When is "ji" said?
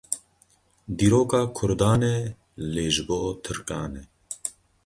2.95-3.03